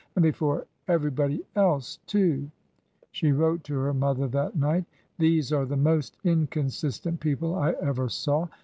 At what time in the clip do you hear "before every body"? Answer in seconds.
0.23-1.45